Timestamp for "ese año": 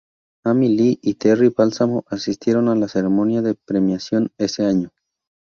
4.39-4.89